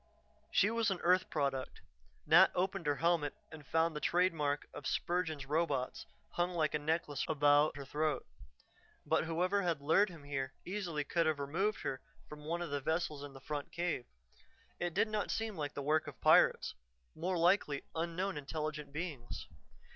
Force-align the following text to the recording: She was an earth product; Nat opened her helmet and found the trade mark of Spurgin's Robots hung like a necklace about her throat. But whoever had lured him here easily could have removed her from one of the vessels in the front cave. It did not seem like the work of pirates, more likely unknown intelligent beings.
She 0.49 0.71
was 0.71 0.89
an 0.89 0.99
earth 1.01 1.29
product; 1.29 1.79
Nat 2.25 2.49
opened 2.55 2.87
her 2.87 2.95
helmet 2.95 3.35
and 3.51 3.63
found 3.67 3.95
the 3.95 3.99
trade 3.99 4.33
mark 4.33 4.67
of 4.73 4.87
Spurgin's 4.87 5.45
Robots 5.45 6.07
hung 6.31 6.55
like 6.55 6.73
a 6.73 6.79
necklace 6.79 7.23
about 7.27 7.77
her 7.77 7.85
throat. 7.85 8.25
But 9.05 9.25
whoever 9.25 9.61
had 9.61 9.79
lured 9.79 10.09
him 10.09 10.23
here 10.23 10.55
easily 10.65 11.03
could 11.03 11.27
have 11.27 11.37
removed 11.37 11.81
her 11.81 12.01
from 12.27 12.45
one 12.45 12.63
of 12.63 12.71
the 12.71 12.81
vessels 12.81 13.23
in 13.23 13.33
the 13.33 13.39
front 13.41 13.71
cave. 13.71 14.07
It 14.79 14.95
did 14.95 15.07
not 15.07 15.29
seem 15.29 15.55
like 15.55 15.75
the 15.75 15.83
work 15.83 16.07
of 16.07 16.19
pirates, 16.19 16.73
more 17.13 17.37
likely 17.37 17.83
unknown 17.93 18.37
intelligent 18.39 18.91
beings. 18.91 19.45